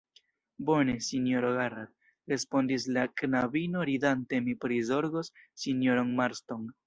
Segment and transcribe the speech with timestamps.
[0.67, 1.91] Bone, sinjoro Garrat,
[2.33, 5.31] respondis la knabino, ridante, mi prizorgos
[5.65, 6.67] sinjoron Marston.